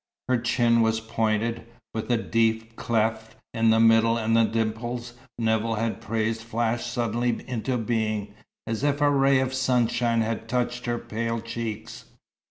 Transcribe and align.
Her 0.27 0.39
chin 0.39 0.81
was 0.81 0.99
pointed, 0.99 1.63
with 1.93 2.09
a 2.09 2.17
deep 2.17 2.75
cleft 2.75 3.35
in 3.53 3.69
the 3.69 3.79
middle, 3.79 4.17
and 4.17 4.35
the 4.35 4.45
dimples 4.45 5.13
Nevill 5.37 5.75
had 5.75 6.01
praised 6.01 6.41
flashed 6.41 6.91
suddenly 6.91 7.47
into 7.47 7.77
being, 7.77 8.33
as 8.65 8.83
if 8.83 8.99
a 8.99 9.11
ray 9.11 9.37
of 9.37 9.53
sunshine 9.53 10.21
had 10.21 10.49
touched 10.49 10.87
her 10.87 10.97
pale 10.97 11.39
cheeks. 11.39 12.05